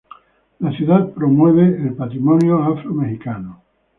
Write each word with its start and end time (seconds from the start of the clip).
La 0.61 0.71
ciudad 0.71 1.11
promueve 1.13 1.63
el 1.63 1.93
patrimonio 1.93 2.57
afro-mexicano. 2.63 3.61